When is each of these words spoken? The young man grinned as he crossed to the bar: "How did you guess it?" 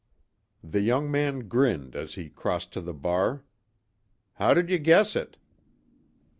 The 0.63 0.81
young 0.81 1.11
man 1.11 1.47
grinned 1.47 1.95
as 1.95 2.15
he 2.15 2.27
crossed 2.31 2.73
to 2.73 2.81
the 2.81 2.91
bar: 2.91 3.43
"How 4.33 4.55
did 4.55 4.67
you 4.71 4.79
guess 4.79 5.15
it?" 5.15 5.37